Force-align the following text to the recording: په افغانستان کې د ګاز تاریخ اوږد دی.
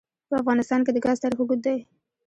په 0.29 0.33
افغانستان 0.41 0.79
کې 0.85 0.91
د 0.93 0.97
ګاز 1.05 1.17
تاریخ 1.23 1.39
اوږد 1.41 1.59
دی. 1.65 1.77